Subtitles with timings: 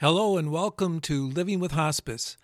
[0.00, 2.36] Hello and welcome to Living with Hospice.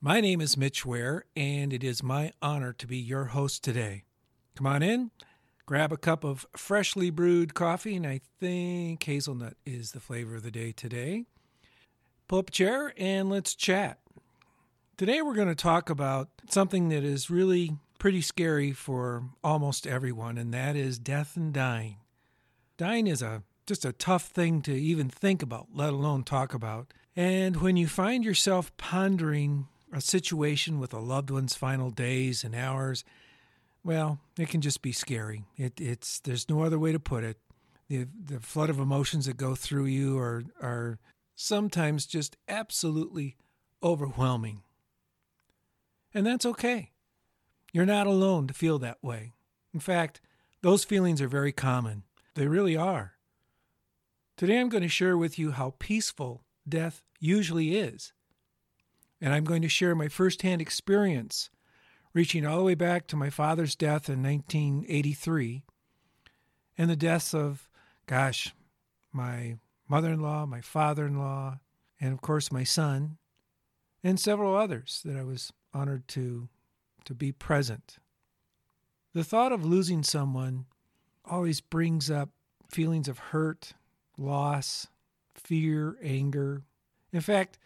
[0.00, 4.04] My name is Mitch Ware, and it is my honor to be your host today.
[4.54, 5.10] Come on in,
[5.66, 10.42] grab a cup of freshly brewed coffee, and I think hazelnut is the flavor of
[10.42, 11.26] the day today.
[12.28, 13.98] Pull up a chair and let's chat.
[14.96, 20.38] Today we're going to talk about something that is really pretty scary for almost everyone,
[20.38, 21.98] and that is death and dying.
[22.78, 26.92] Dying is a just a tough thing to even think about, let alone talk about.
[27.14, 32.54] And when you find yourself pondering a situation with a loved one's final days and
[32.54, 33.04] hours,
[33.82, 35.44] well, it can just be scary.
[35.56, 37.38] It, it's there's no other way to put it.
[37.88, 40.98] The the flood of emotions that go through you are are
[41.36, 43.36] sometimes just absolutely
[43.82, 44.62] overwhelming.
[46.12, 46.92] And that's okay.
[47.72, 49.34] You're not alone to feel that way.
[49.72, 50.20] In fact,
[50.62, 52.04] those feelings are very common.
[52.34, 53.15] They really are.
[54.36, 58.12] Today I'm going to share with you how peaceful death usually is.
[59.18, 61.48] And I'm going to share my firsthand experience,
[62.12, 65.62] reaching all the way back to my father's death in 1983
[66.76, 67.70] and the deaths of,
[68.06, 68.54] gosh,
[69.10, 69.56] my
[69.88, 71.58] mother in law, my father in law,
[71.98, 73.16] and of course my son,
[74.04, 76.50] and several others that I was honored to,
[77.06, 77.96] to be present.
[79.14, 80.66] The thought of losing someone
[81.24, 82.28] always brings up
[82.68, 83.72] feelings of hurt
[84.18, 84.86] loss,
[85.34, 86.62] fear, anger.
[87.12, 87.58] In fact,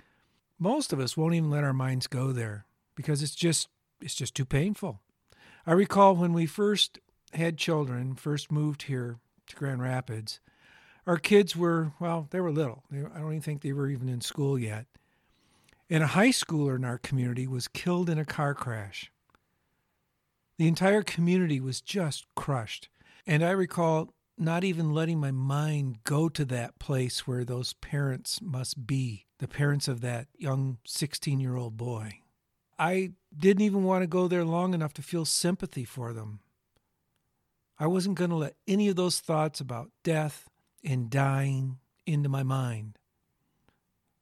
[0.59, 3.69] most of us won't even let our minds go there because it's just
[4.01, 5.01] it's just too painful.
[5.67, 6.99] I recall when we first
[7.33, 10.41] had children, first moved here to Grand Rapids,
[11.07, 12.85] our kids were, well, they were little.
[12.93, 14.87] I don't even think they were even in school yet.
[15.89, 19.11] And a high schooler in our community was killed in a car crash.
[20.57, 22.89] The entire community was just crushed.
[23.27, 28.41] And I recall not even letting my mind go to that place where those parents
[28.41, 32.21] must be, the parents of that young 16 year old boy.
[32.79, 36.41] I didn't even want to go there long enough to feel sympathy for them.
[37.79, 40.49] I wasn't going to let any of those thoughts about death
[40.83, 42.99] and dying into my mind.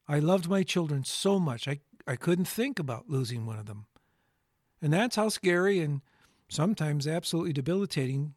[0.08, 3.86] I loved my children so much, I, I couldn't think about losing one of them.
[4.80, 6.00] And that's how scary and
[6.48, 8.34] sometimes absolutely debilitating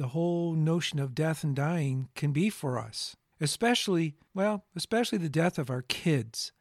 [0.00, 5.28] the whole notion of death and dying can be for us, especially, well, especially the
[5.28, 6.52] death of our kids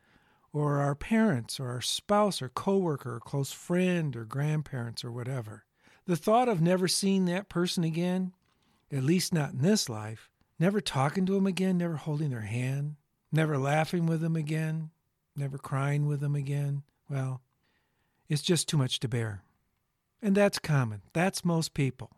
[0.51, 5.63] or our parents or our spouse or coworker or close friend or grandparents or whatever.
[6.05, 8.33] The thought of never seeing that person again,
[8.91, 10.29] at least not in this life,
[10.59, 12.97] never talking to them again, never holding their hand,
[13.31, 14.89] never laughing with them again,
[15.33, 17.39] never crying with them again, well,
[18.27, 19.43] it's just too much to bear.
[20.21, 21.03] And that's common.
[21.13, 22.11] That's most people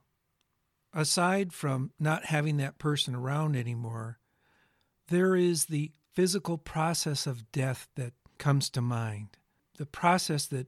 [0.94, 4.20] aside from not having that person around anymore,
[5.08, 9.38] there is the physical process of death that comes to mind,
[9.78, 10.68] the process that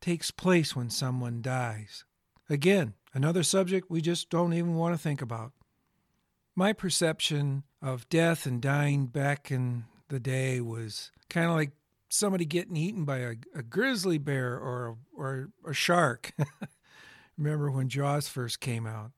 [0.00, 2.04] takes place when someone dies.
[2.50, 5.52] Again, another subject we just don't even want to think about.
[6.54, 11.72] My perception of death and dying back in the day was kind of like
[12.08, 16.32] somebody getting eaten by a, a grizzly bear or, or a shark.
[17.38, 19.10] Remember when Jaws first came out?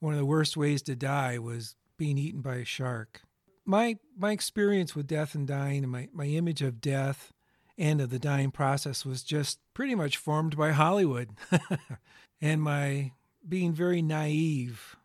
[0.00, 3.22] One of the worst ways to die was being eaten by a shark.
[3.64, 7.32] My my experience with death and dying and my, my image of death
[7.76, 11.30] and of the dying process was just pretty much formed by Hollywood.
[12.40, 13.12] and my
[13.46, 14.96] being very naive.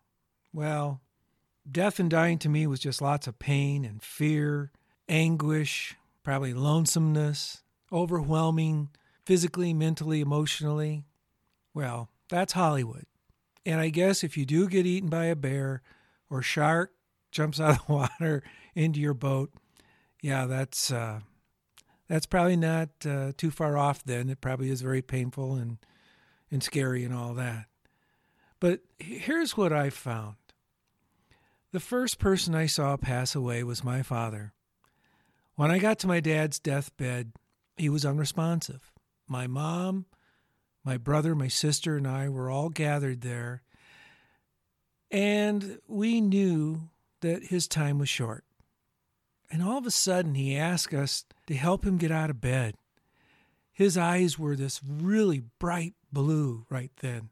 [0.52, 1.00] Well,
[1.70, 4.72] death and dying to me was just lots of pain and fear,
[5.08, 7.62] anguish, probably lonesomeness,
[7.92, 8.90] overwhelming
[9.24, 11.04] physically, mentally, emotionally.
[11.72, 13.06] Well, that's Hollywood.
[13.66, 15.82] And I guess if you do get eaten by a bear
[16.30, 16.92] or shark
[17.30, 18.42] jumps out of the water
[18.74, 19.52] into your boat,
[20.22, 21.20] yeah, that's uh,
[22.08, 24.04] that's probably not uh, too far off.
[24.04, 25.78] Then it probably is very painful and
[26.50, 27.66] and scary and all that.
[28.60, 30.36] But here's what I found:
[31.72, 34.52] the first person I saw pass away was my father.
[35.56, 37.32] When I got to my dad's deathbed,
[37.76, 38.92] he was unresponsive.
[39.28, 40.06] My mom
[40.84, 43.62] my brother, my sister, and I were all gathered there.
[45.10, 46.88] And we knew
[47.20, 48.44] that his time was short.
[49.50, 52.74] And all of a sudden, he asked us to help him get out of bed.
[53.72, 57.30] His eyes were this really bright blue right then.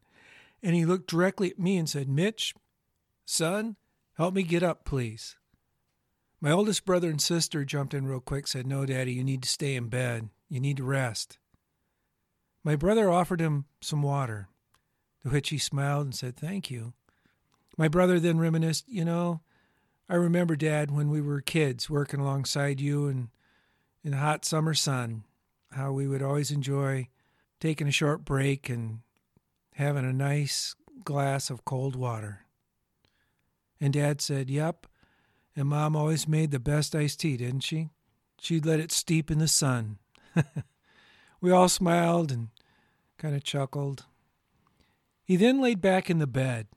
[0.61, 2.55] And he looked directly at me and said, Mitch,
[3.25, 3.75] son,
[4.15, 5.35] help me get up, please.
[6.39, 9.49] My oldest brother and sister jumped in real quick, said, No, Daddy, you need to
[9.49, 10.29] stay in bed.
[10.49, 11.37] You need to rest.
[12.63, 14.47] My brother offered him some water,
[15.21, 16.93] to which he smiled and said, Thank you.
[17.77, 19.41] My brother then reminisced, You know,
[20.09, 23.29] I remember, Dad, when we were kids working alongside you and
[24.03, 25.23] in the hot summer sun,
[25.71, 27.07] how we would always enjoy
[27.59, 28.99] taking a short break and
[29.75, 32.41] having a nice glass of cold water.
[33.79, 34.87] And Dad said, Yep.
[35.55, 37.89] And Mom always made the best iced tea, didn't she?
[38.39, 39.99] She'd let it steep in the sun.
[41.41, 42.49] we all smiled and
[43.17, 44.05] kind of chuckled.
[45.23, 46.67] He then laid back in the bed,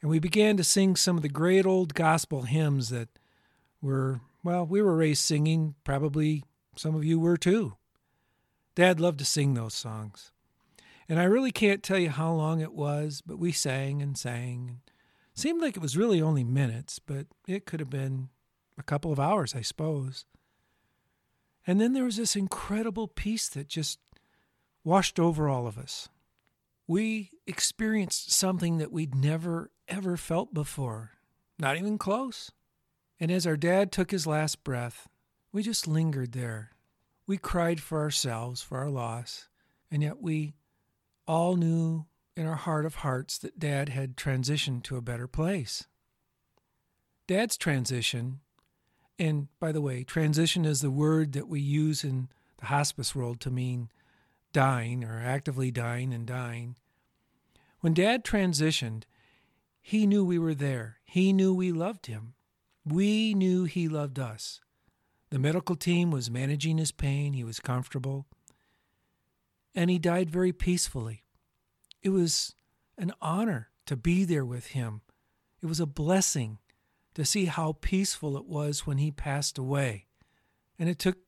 [0.00, 3.08] and we began to sing some of the great old gospel hymns that
[3.80, 5.74] were, well, we were raised singing.
[5.84, 6.44] Probably
[6.76, 7.76] some of you were too.
[8.74, 10.32] Dad loved to sing those songs.
[11.08, 14.80] And I really can't tell you how long it was, but we sang and sang.
[15.34, 18.28] Seemed like it was really only minutes, but it could have been
[18.78, 20.24] a couple of hours, I suppose.
[21.66, 23.98] And then there was this incredible peace that just
[24.86, 26.08] washed over all of us.
[26.86, 31.10] We experienced something that we'd never, ever felt before,
[31.58, 32.52] not even close.
[33.18, 35.08] And as our dad took his last breath,
[35.52, 36.70] we just lingered there.
[37.26, 39.48] We cried for ourselves, for our loss,
[39.90, 40.54] and yet we
[41.26, 42.06] all knew
[42.36, 45.88] in our heart of hearts that dad had transitioned to a better place.
[47.26, 48.40] Dad's transition
[49.18, 52.28] and by the way, transition is the word that we use in
[52.58, 53.88] the hospice world to mean
[54.56, 56.76] dying or actively dying and dying.
[57.80, 59.02] When dad transitioned,
[59.82, 60.96] he knew we were there.
[61.04, 62.32] He knew we loved him.
[62.82, 64.62] We knew he loved us.
[65.28, 67.34] The medical team was managing his pain.
[67.34, 68.28] He was comfortable.
[69.74, 71.24] And he died very peacefully.
[72.02, 72.54] It was
[72.96, 75.02] an honor to be there with him.
[75.60, 76.60] It was a blessing
[77.14, 80.06] to see how peaceful it was when he passed away.
[80.78, 81.18] And it took,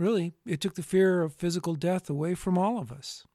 [0.00, 3.26] really, it took the fear of physical death away from all of us.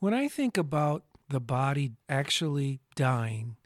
[0.00, 3.56] When I think about the body actually dying,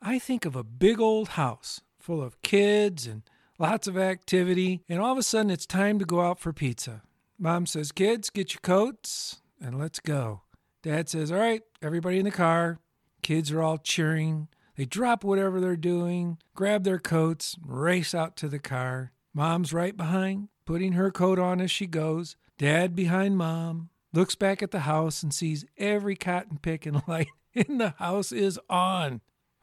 [0.00, 3.22] I think of a big old house full of kids and
[3.58, 7.02] lots of activity, and all of a sudden it's time to go out for pizza.
[7.38, 10.42] Mom says, Kids, get your coats and let's go.
[10.82, 12.78] Dad says, All right, everybody in the car.
[13.22, 14.48] Kids are all cheering.
[14.76, 19.12] They drop whatever they're doing, grab their coats, race out to the car.
[19.32, 22.36] Mom's right behind, putting her coat on as she goes.
[22.58, 27.28] Dad behind mom looks back at the house and sees every cotton pick and light
[27.54, 29.20] in the house is on.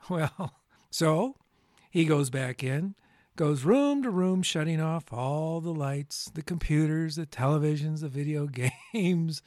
[0.09, 0.53] Well,
[0.89, 1.35] so
[1.91, 2.95] he goes back in,
[3.35, 8.47] goes room to room, shutting off all the lights, the computers, the televisions, the video
[8.93, 9.41] games.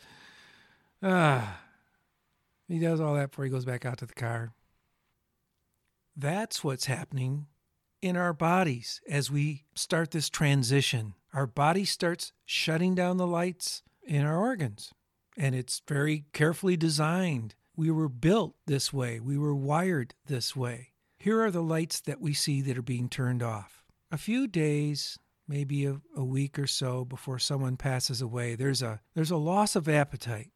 [1.02, 1.60] Ah,
[2.68, 4.52] he does all that before he goes back out to the car.
[6.14, 7.46] That's what's happening
[8.02, 11.14] in our bodies as we start this transition.
[11.32, 14.92] Our body starts shutting down the lights in our organs,
[15.36, 17.54] and it's very carefully designed.
[17.76, 20.88] We were built this way, we were wired this way.
[21.18, 23.84] Here are the lights that we see that are being turned off.
[24.10, 29.00] A few days, maybe a, a week or so before someone passes away, there's a,
[29.14, 30.50] there's a loss of appetite.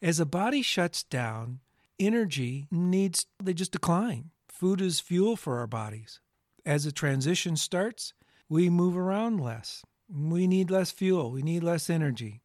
[0.00, 1.60] As the body shuts down,
[1.98, 4.30] energy needs, they just decline.
[4.58, 6.18] Food is fuel for our bodies.
[6.66, 8.12] As the transition starts,
[8.48, 9.84] we move around less.
[10.12, 11.30] We need less fuel.
[11.30, 12.42] We need less energy.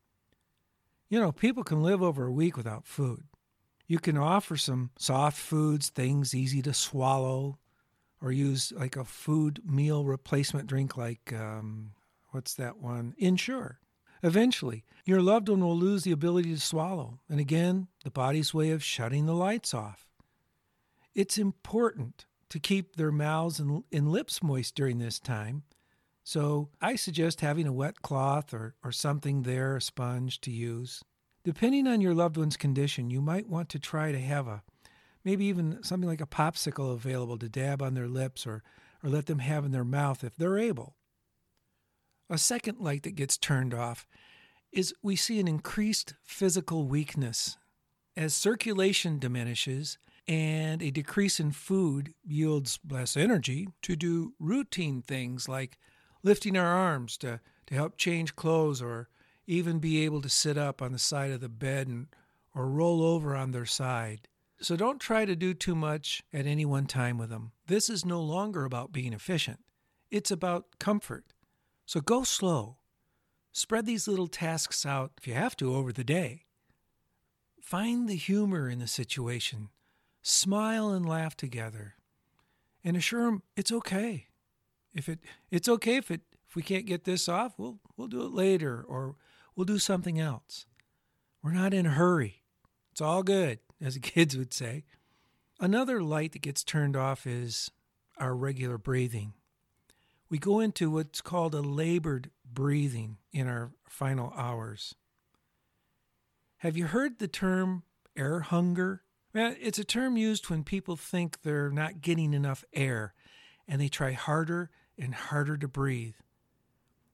[1.10, 3.24] You know, people can live over a week without food.
[3.88, 7.58] You can offer some soft foods, things easy to swallow,
[8.22, 11.94] or use like a food meal replacement drink like, um,
[12.30, 13.16] what's that one?
[13.18, 13.80] Ensure.
[14.22, 18.70] Eventually, your loved one will lose the ability to swallow, and again, the body's way
[18.70, 20.13] of shutting the lights off.
[21.16, 25.64] It's important to keep their mouths and, and lips moist during this time,
[26.24, 31.04] so I suggest having a wet cloth or, or something there, a sponge to use.
[31.44, 34.64] Depending on your loved one's condition, you might want to try to have a
[35.26, 38.64] maybe even something like a popsicle available to dab on their lips or,
[39.04, 40.96] or let them have in their mouth if they're able.
[42.30, 44.08] A second light that gets turned off
[44.72, 47.58] is we see an increased physical weakness.
[48.18, 55.50] As circulation diminishes and a decrease in food yields less energy to do routine things
[55.50, 55.78] like
[56.24, 59.10] lifting our arms to, to help change clothes or
[59.46, 62.08] even be able to sit up on the side of the bed and,
[62.56, 64.28] or roll over on their side.
[64.62, 67.52] So don't try to do too much at any one time with them.
[67.68, 69.60] This is no longer about being efficient,
[70.10, 71.34] it's about comfort.
[71.86, 72.78] So go slow.
[73.52, 76.46] Spread these little tasks out, if you have to, over the day.
[77.62, 79.70] Find the humor in the situation.
[80.24, 81.96] Smile and laugh together.
[82.84, 84.28] And assure them it's okay.
[84.94, 85.20] If it
[85.52, 88.84] it's okay if it if we can't get this off, we'll we'll do it later
[88.88, 89.16] or
[89.56, 90.66] we'll do something else.
[91.44, 92.42] We're not in a hurry.
[92.92, 94.86] It's all good, as the kids would say.
[95.60, 97.70] Another light that gets turned off is
[98.18, 99.34] our regular breathing
[100.34, 104.96] we go into what's called a labored breathing in our final hours.
[106.58, 107.84] Have you heard the term
[108.18, 109.03] air hunger?
[109.34, 113.14] Well, it's a term used when people think they're not getting enough air
[113.68, 116.16] and they try harder and harder to breathe.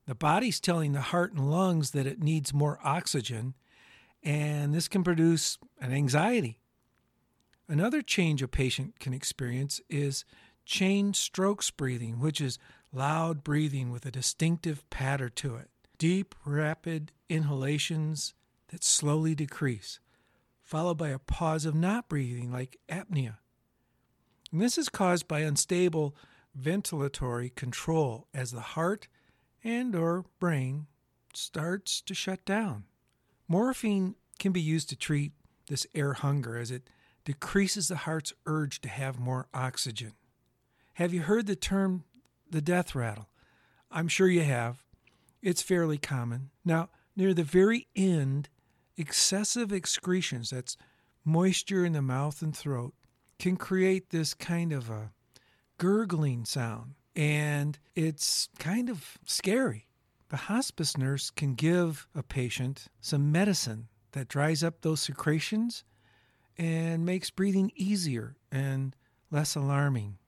[0.06, 3.54] The body's telling the heart and lungs that it needs more oxygen,
[4.22, 6.60] and this can produce an anxiety.
[7.68, 10.24] Another change a patient can experience is
[10.64, 12.58] Cheyne-Stokes breathing, which is
[12.92, 15.70] loud breathing with a distinctive patter to it.
[15.96, 18.34] Deep, rapid inhalations
[18.68, 20.00] that slowly decrease,
[20.70, 23.38] followed by a pause of not breathing like apnea.
[24.52, 26.14] And this is caused by unstable
[26.56, 29.08] ventilatory control as the heart
[29.64, 30.86] and or brain
[31.34, 32.84] starts to shut down.
[33.48, 35.32] Morphine can be used to treat
[35.66, 36.88] this air hunger as it
[37.24, 40.12] decreases the heart's urge to have more oxygen.
[40.94, 42.04] Have you heard the term
[42.48, 43.28] the death rattle?
[43.90, 44.84] I'm sure you have.
[45.42, 46.50] It's fairly common.
[46.64, 48.48] Now, near the very end,
[48.96, 50.76] excessive excretions, that's
[51.24, 52.94] moisture in the mouth and throat,
[53.38, 55.12] can create this kind of a
[55.78, 56.94] gurgling sound.
[57.16, 59.86] And it's kind of scary.
[60.28, 65.84] The hospice nurse can give a patient some medicine that dries up those secretions
[66.56, 68.94] and makes breathing easier and
[69.30, 70.18] less alarming.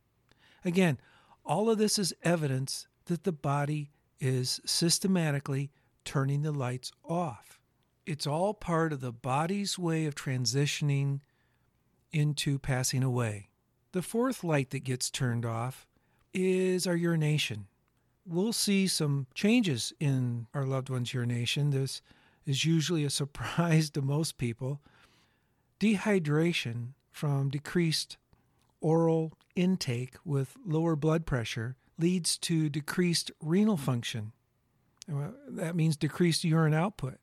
[0.64, 0.98] Again,
[1.44, 3.90] all of this is evidence that the body
[4.20, 5.70] is systematically
[6.04, 7.60] turning the lights off.
[8.04, 11.20] It's all part of the body's way of transitioning
[12.10, 13.48] into passing away.
[13.92, 15.86] The fourth light that gets turned off
[16.34, 17.66] is our urination.
[18.26, 21.70] We'll see some changes in our loved one's urination.
[21.70, 22.02] This
[22.44, 24.80] is usually a surprise to most people.
[25.78, 28.16] Dehydration from decreased
[28.80, 34.32] oral intake with lower blood pressure leads to decreased renal function.
[35.06, 37.18] That means decreased urine output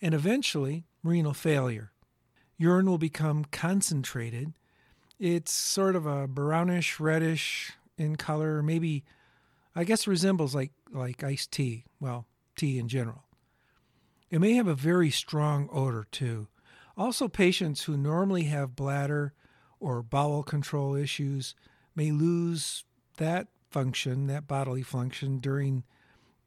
[0.00, 1.92] and eventually renal failure.
[2.56, 4.52] Urine will become concentrated.
[5.18, 9.04] It's sort of a brownish, reddish in color, maybe
[9.74, 12.26] I guess resembles like like iced tea, well,
[12.56, 13.24] tea in general.
[14.30, 16.48] It may have a very strong odor too.
[16.96, 19.32] Also patients who normally have bladder
[19.78, 21.54] or bowel control issues
[21.94, 22.84] may lose
[23.16, 25.84] that function, that bodily function during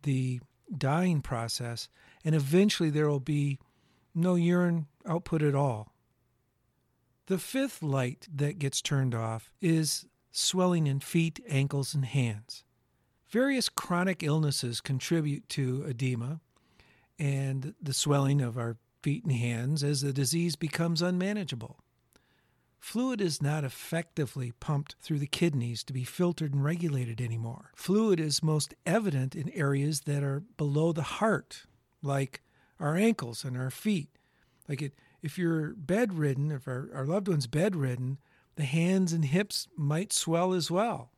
[0.03, 0.41] the
[0.77, 1.89] dying process,
[2.23, 3.59] and eventually there will be
[4.15, 5.93] no urine output at all.
[7.27, 12.63] The fifth light that gets turned off is swelling in feet, ankles, and hands.
[13.29, 16.41] Various chronic illnesses contribute to edema
[17.17, 21.79] and the swelling of our feet and hands as the disease becomes unmanageable.
[22.79, 27.71] Fluid is not effectively pumped through the kidneys to be filtered and regulated anymore.
[27.75, 31.63] Fluid is most evident in areas that are below the heart,
[32.03, 32.41] like
[32.79, 34.09] our ankles and our feet.
[34.67, 38.19] Like it, if you're bedridden, if our, our loved one's bedridden,
[38.55, 41.11] the hands and hips might swell as well.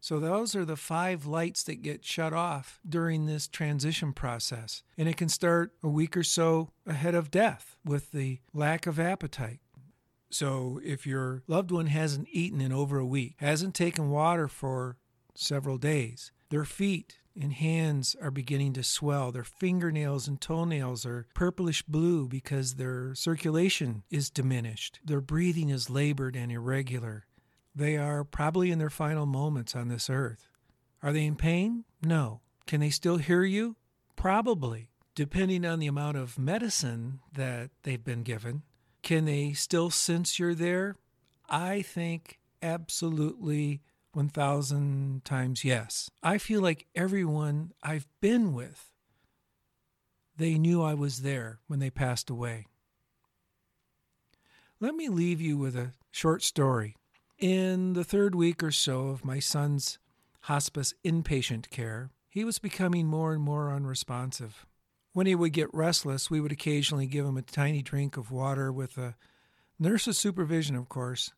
[0.00, 4.84] So, those are the five lights that get shut off during this transition process.
[4.96, 9.00] And it can start a week or so ahead of death with the lack of
[9.00, 9.58] appetite.
[10.30, 14.96] So if your loved one hasn't eaten in over a week, hasn't taken water for
[15.34, 19.32] several days, their feet and hands are beginning to swell.
[19.32, 25.00] Their fingernails and toenails are purplish blue because their circulation is diminished.
[25.04, 27.26] Their breathing is labored and irregular.
[27.74, 30.48] They are probably in their final moments on this earth.
[31.02, 31.84] Are they in pain?
[32.02, 32.40] No.
[32.66, 33.76] Can they still hear you?
[34.16, 38.62] Probably, depending on the amount of medicine that they've been given
[39.06, 40.96] can they still sense you're there?
[41.48, 43.80] I think absolutely
[44.16, 46.10] 1,000 times yes.
[46.22, 48.90] I feel like everyone I've been with,
[50.38, 52.64] they knew I was there when they passed away.
[54.80, 56.96] Let me leave you with a short story.
[57.38, 59.98] In the third week or so of my son's
[60.40, 64.64] hospice inpatient care, he was becoming more and more unresponsive.
[65.12, 68.72] When he would get restless, we would occasionally give him a tiny drink of water
[68.72, 69.14] with a
[69.78, 71.32] nurse's supervision, of course,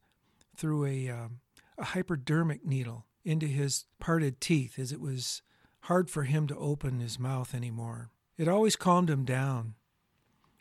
[0.56, 1.40] through a, um,
[1.78, 5.42] a hypodermic needle into his parted teeth as it was
[5.82, 8.10] hard for him to open his mouth anymore.
[8.36, 9.74] It always calmed him down.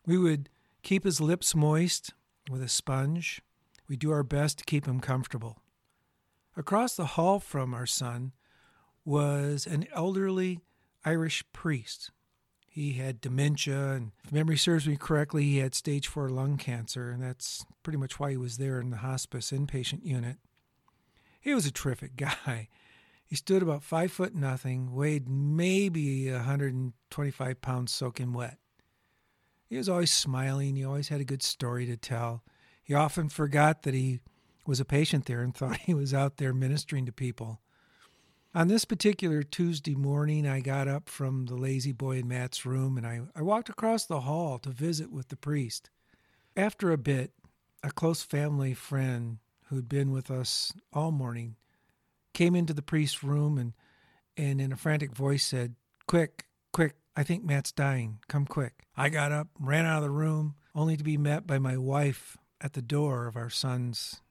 [0.05, 0.49] We would
[0.83, 2.13] keep his lips moist
[2.49, 3.41] with a sponge.
[3.87, 5.59] We do our best to keep him comfortable.
[6.55, 8.33] Across the hall from our son
[9.05, 10.59] was an elderly
[11.05, 12.11] Irish priest
[12.77, 17.09] he had dementia, and if memory serves me correctly, he had stage four lung cancer,
[17.09, 20.37] and that's pretty much why he was there in the hospice inpatient unit.
[21.47, 22.67] He was a terrific guy.
[23.25, 28.57] He stood about five foot nothing, weighed maybe 125 pounds soaking wet.
[29.69, 30.75] He was always smiling.
[30.75, 32.43] He always had a good story to tell.
[32.83, 34.19] He often forgot that he
[34.65, 37.61] was a patient there and thought he was out there ministering to people.
[38.53, 43.07] On this particular Tuesday morning, I got up from the La-Z-Boy in Matt's room and
[43.07, 45.91] I, I walked across the hall to visit with the priest.
[46.57, 47.31] After a bit,
[47.83, 49.37] a close family friend
[49.69, 51.55] who'd been with us all morning
[52.33, 53.73] came into the priest's room and,
[54.35, 55.75] and in a frantic voice said,
[56.07, 58.19] Quick, quick, I think Matt's dying.
[58.27, 58.85] Come quick.
[58.95, 62.37] I got up, ran out of the room, only to be met by my wife
[62.61, 64.21] at the door of our son's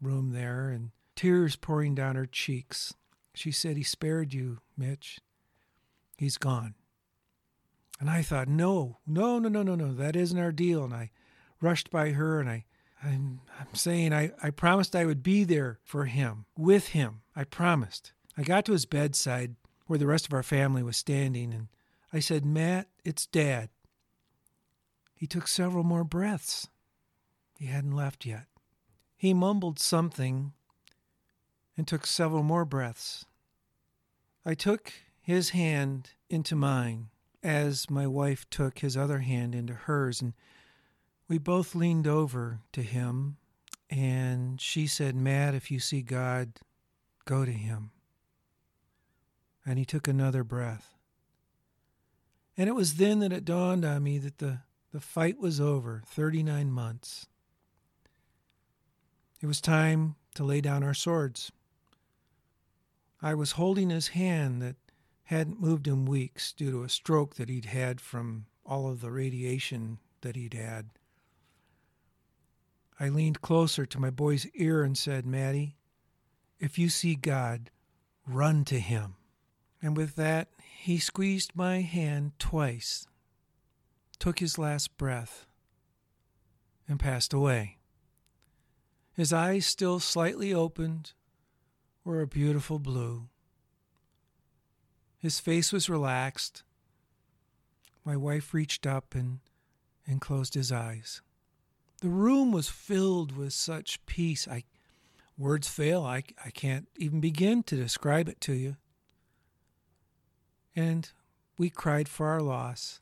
[0.00, 2.94] room there and tears pouring down her cheeks.
[3.34, 5.20] She said, He spared you, Mitch.
[6.16, 6.74] He's gone.
[8.00, 10.84] And I thought, no, no, no, no, no, no, that isn't our deal.
[10.84, 11.10] And I
[11.60, 12.64] rushed by her and I,
[13.02, 17.22] I'm, I'm saying I, I promised I would be there for him, with him.
[17.34, 18.12] I promised.
[18.36, 21.68] I got to his bedside where the rest of our family was standing and
[22.12, 23.70] I said, Matt, it's Dad.
[25.14, 26.68] He took several more breaths.
[27.58, 28.46] He hadn't left yet.
[29.16, 30.52] He mumbled something
[31.76, 33.26] and took several more breaths.
[34.44, 37.08] I took his hand into mine
[37.42, 40.32] as my wife took his other hand into hers, and
[41.30, 43.36] we both leaned over to him.
[43.88, 46.54] And she said, Matt, if you see God,
[47.24, 47.92] go to him.
[49.64, 50.96] And he took another breath.
[52.56, 54.58] And it was then that it dawned on me that the,
[54.92, 57.26] the fight was over 39 months.
[59.40, 61.52] It was time to lay down our swords.
[63.22, 64.76] I was holding his hand that
[65.24, 69.12] hadn't moved in weeks due to a stroke that he'd had from all of the
[69.12, 70.90] radiation that he'd had.
[73.02, 75.78] I leaned closer to my boy's ear and said, Matty,
[76.58, 77.70] if you see God,
[78.26, 79.14] run to him.
[79.80, 83.06] And with that, he squeezed my hand twice,
[84.18, 85.46] took his last breath,
[86.86, 87.78] and passed away.
[89.14, 91.14] His eyes still slightly opened,
[92.04, 93.28] were a beautiful blue.
[95.18, 96.64] His face was relaxed.
[98.04, 99.38] My wife reached up and,
[100.06, 101.22] and closed his eyes.
[102.00, 104.48] The room was filled with such peace.
[104.48, 104.64] I
[105.36, 106.04] words fail.
[106.04, 108.76] I, I can't even begin to describe it to you.
[110.76, 111.10] And
[111.58, 113.00] we cried for our loss.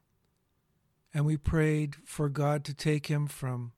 [1.14, 3.72] And we prayed for God to take him from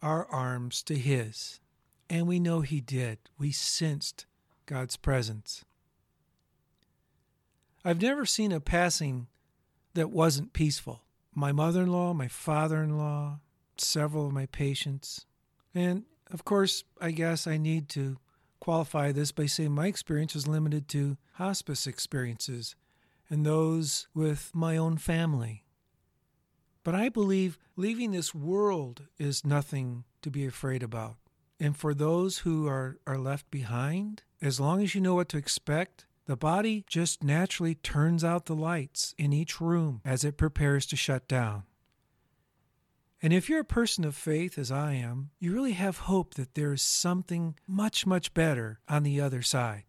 [0.00, 1.60] our arms to his.
[2.08, 3.18] And we know He did.
[3.38, 4.26] We sensed
[4.66, 5.64] God's presence.
[7.84, 9.28] I've never seen a passing
[9.94, 11.02] that wasn't peaceful.
[11.34, 13.40] My mother in law, my father in law,
[13.80, 15.26] several of my patients.
[15.74, 18.18] And of course, I guess I need to
[18.60, 22.74] qualify this by saying my experience was limited to hospice experiences
[23.28, 25.64] and those with my own family.
[26.82, 31.16] But I believe leaving this world is nothing to be afraid about.
[31.58, 35.38] And for those who are, are left behind, as long as you know what to
[35.38, 40.86] expect, the body just naturally turns out the lights in each room as it prepares
[40.86, 41.64] to shut down.
[43.26, 46.54] And if you're a person of faith, as I am, you really have hope that
[46.54, 49.82] there is something much, much better on the other side.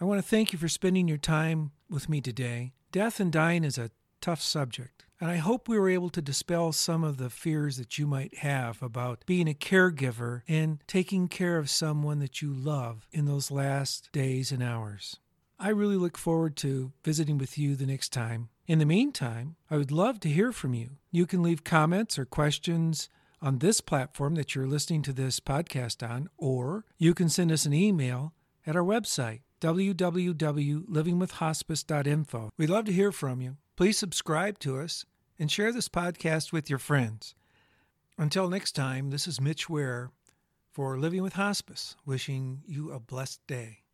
[0.00, 2.72] I want to thank you for spending your time with me today.
[2.92, 3.90] Death and dying is a
[4.22, 5.04] tough subject.
[5.20, 8.38] And I hope we were able to dispel some of the fears that you might
[8.38, 13.50] have about being a caregiver and taking care of someone that you love in those
[13.50, 15.18] last days and hours.
[15.58, 18.48] I really look forward to visiting with you the next time.
[18.66, 20.96] In the meantime, I would love to hear from you.
[21.12, 23.08] You can leave comments or questions
[23.40, 27.64] on this platform that you're listening to this podcast on, or you can send us
[27.64, 28.32] an email
[28.66, 32.50] at our website, www.livingwithhospice.info.
[32.58, 33.56] We'd love to hear from you.
[33.76, 35.04] Please subscribe to us
[35.38, 37.36] and share this podcast with your friends.
[38.18, 40.10] Until next time, this is Mitch Ware
[40.72, 43.84] for Living with Hospice, wishing you a blessed day.